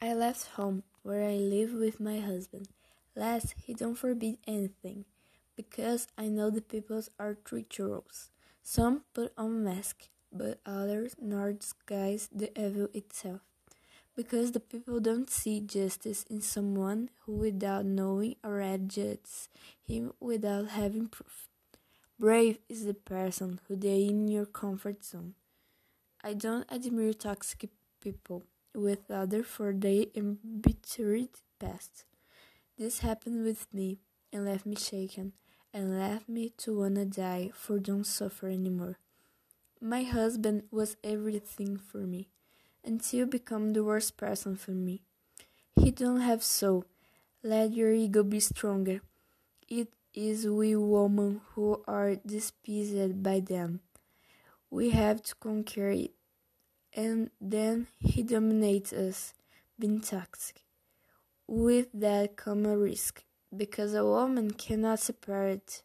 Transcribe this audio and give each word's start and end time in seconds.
I 0.00 0.14
left 0.14 0.46
home, 0.56 0.82
where 1.02 1.22
I 1.28 1.34
live 1.36 1.72
with 1.72 2.00
my 2.00 2.20
husband. 2.20 2.68
Last, 3.14 3.54
he 3.64 3.74
don't 3.74 3.96
forbid 3.96 4.38
anything, 4.46 5.04
because 5.56 6.06
I 6.16 6.28
know 6.28 6.50
the 6.50 6.62
peoples 6.62 7.10
are 7.18 7.34
treacherous. 7.34 8.30
Some 8.62 9.04
put 9.12 9.32
on 9.36 9.64
mask, 9.64 10.08
but 10.32 10.60
others 10.64 11.16
nor 11.20 11.52
disguise 11.52 12.28
the 12.32 12.50
evil 12.58 12.88
itself. 12.94 13.40
Because 14.16 14.52
the 14.52 14.60
people 14.60 15.00
don't 15.00 15.30
see 15.30 15.60
justice 15.60 16.24
in 16.30 16.40
someone 16.42 17.10
who, 17.24 17.32
without 17.34 17.84
knowing, 17.84 18.36
already 18.44 18.86
judges 18.86 19.48
him 19.84 20.12
without 20.20 20.68
having 20.70 21.08
proof. 21.08 21.48
Brave 22.18 22.58
is 22.68 22.84
the 22.84 22.94
person 22.94 23.60
who 23.68 23.76
they 23.76 24.04
in 24.04 24.28
your 24.28 24.46
comfort 24.46 25.04
zone. 25.04 25.34
I 26.22 26.34
don't 26.34 26.70
admire 26.72 27.12
toxic 27.14 27.70
people 28.00 28.44
with 28.78 29.10
others 29.10 29.46
for 29.46 29.72
their 29.72 30.04
embittered 30.14 31.28
past. 31.58 32.04
This 32.78 33.00
happened 33.00 33.44
with 33.44 33.66
me 33.74 33.98
and 34.32 34.44
left 34.44 34.64
me 34.64 34.76
shaken 34.76 35.32
and 35.74 35.98
left 35.98 36.28
me 36.28 36.52
to 36.58 36.78
wanna 36.78 37.04
die 37.04 37.50
for 37.52 37.78
don't 37.78 38.06
suffer 38.06 38.48
anymore. 38.48 38.98
My 39.80 40.02
husband 40.02 40.64
was 40.70 40.96
everything 41.04 41.76
for 41.76 41.98
me 41.98 42.28
until 42.84 43.26
become 43.26 43.72
the 43.72 43.84
worst 43.84 44.16
person 44.16 44.56
for 44.56 44.72
me. 44.72 45.02
He 45.76 45.90
don't 45.90 46.20
have 46.20 46.42
soul. 46.42 46.84
Let 47.42 47.72
your 47.72 47.92
ego 47.92 48.22
be 48.22 48.40
stronger. 48.40 49.00
It 49.68 49.88
is 50.14 50.48
we 50.48 50.74
women 50.74 51.40
who 51.54 51.82
are 51.86 52.16
despised 52.16 53.22
by 53.22 53.40
them. 53.40 53.80
We 54.70 54.90
have 54.90 55.22
to 55.22 55.34
conquer 55.36 55.90
it 55.90 56.12
and 56.98 57.30
then 57.40 57.86
he 58.00 58.24
dominates 58.24 58.92
us, 58.92 59.32
being 59.78 60.00
toxic. 60.00 60.62
With 61.46 61.86
that 61.94 62.36
comes 62.36 62.66
a 62.66 62.76
risk, 62.76 63.22
because 63.56 63.94
a 63.94 64.04
woman 64.04 64.50
cannot 64.50 64.98
separate 64.98 65.82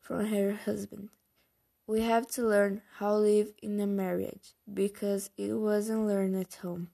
from 0.00 0.26
her 0.26 0.58
husband. 0.64 1.10
We 1.86 2.00
have 2.00 2.26
to 2.32 2.42
learn 2.42 2.82
how 2.98 3.12
to 3.12 3.18
live 3.18 3.52
in 3.62 3.78
a 3.78 3.86
marriage, 3.86 4.54
because 4.82 5.30
it 5.38 5.52
wasn't 5.52 6.08
learned 6.08 6.34
at 6.34 6.54
home. 6.54 6.88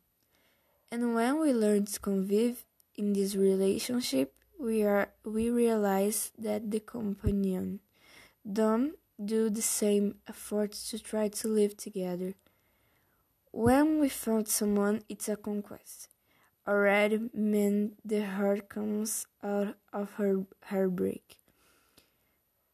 And 0.90 1.14
when 1.14 1.40
we 1.40 1.54
learn 1.54 1.86
to 1.86 1.98
convive 1.98 2.66
in 2.94 3.14
this 3.14 3.34
relationship, 3.34 4.34
we 4.60 4.82
are 4.82 5.08
we 5.24 5.48
realize 5.48 6.30
that 6.38 6.70
the 6.70 6.80
companion 6.80 7.80
don't 8.44 8.96
do 9.16 9.48
the 9.48 9.62
same 9.62 10.16
efforts 10.28 10.90
to 10.90 10.98
try 10.98 11.28
to 11.28 11.48
live 11.48 11.74
together. 11.74 12.34
When 13.54 14.00
we 14.00 14.08
found 14.08 14.48
someone, 14.48 15.02
it's 15.10 15.28
a 15.28 15.36
conquest. 15.36 16.08
Already 16.66 17.28
meant 17.34 17.98
the 18.02 18.24
heart 18.24 18.70
comes 18.70 19.26
out 19.42 19.76
of 19.92 20.12
her 20.12 20.46
heartbreak. 20.64 21.36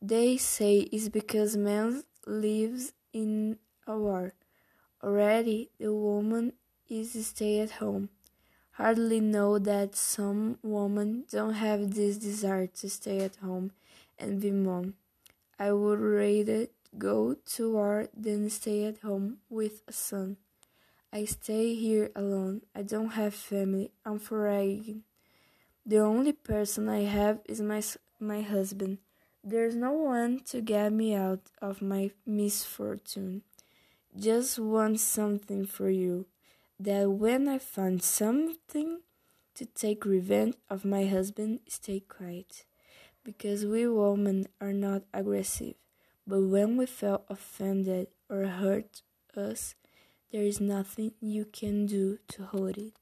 They 0.01 0.37
say 0.37 0.87
it's 0.93 1.09
because 1.09 1.57
man 1.57 2.05
lives 2.27 2.93
in 3.13 3.59
a 3.89 3.99
war. 3.99 4.35
Already 5.03 5.71
the 5.81 5.93
woman 5.93 6.53
is 6.89 7.27
stay 7.27 7.59
at 7.59 7.83
home. 7.83 8.11
Hardly 8.71 9.19
know 9.19 9.59
that 9.59 9.97
some 9.97 10.59
women 10.63 11.25
don't 11.29 11.55
have 11.55 11.95
this 11.95 12.19
desire 12.19 12.69
to 12.69 12.89
stay 12.89 13.19
at 13.19 13.35
home 13.43 13.73
and 14.17 14.41
be 14.41 14.53
mom. 14.53 14.95
I 15.59 15.73
would 15.73 15.99
rather 15.99 16.69
go 16.97 17.35
to 17.35 17.73
war 17.73 18.09
than 18.17 18.49
stay 18.49 18.85
at 18.85 18.99
home 18.99 19.39
with 19.51 19.83
a 19.89 19.93
son. 19.93 20.37
I 21.11 21.25
stay 21.25 21.75
here 21.75 22.11
alone. 22.15 22.63
I 22.75 22.83
don't 22.83 23.13
have 23.13 23.35
family. 23.35 23.93
I'm 24.05 24.19
foreign. 24.19 25.05
The 25.87 26.01
only 26.01 26.33
person 26.33 26.87
I 26.89 27.05
have 27.05 27.41
is 27.47 27.63
my 27.63 27.83
my 28.21 28.43
husband. 28.43 28.99
There's 29.43 29.75
no 29.75 29.93
one 29.93 30.41
to 30.51 30.61
get 30.61 30.93
me 30.93 31.15
out 31.15 31.41
of 31.63 31.81
my 31.81 32.11
misfortune. 32.27 33.41
Just 34.15 34.59
want 34.59 35.01
something 35.01 35.65
for 35.65 35.89
you. 35.89 36.27
That 36.79 37.11
when 37.11 37.49
I 37.49 37.59
find 37.59 38.03
something 38.03 39.01
to 39.55 39.65
take 39.65 40.05
revenge 40.05 40.57
of 40.69 40.85
my 40.85 41.07
husband, 41.07 41.61
stay 41.69 42.01
quiet. 42.01 42.65
Because 43.25 43.65
we 43.65 43.89
women 43.89 44.49
are 44.61 44.75
not 44.75 45.05
aggressive. 45.15 45.77
But 46.27 46.43
when 46.43 46.77
we 46.77 46.85
feel 46.85 47.25
offended 47.31 48.09
or 48.29 48.45
hurt 48.45 49.01
us, 49.35 49.75
there 50.31 50.43
is 50.43 50.61
nothing 50.61 51.13
you 51.21 51.45
can 51.45 51.87
do 51.87 52.19
to 52.29 52.45
hold 52.45 52.79
it. 52.79 52.98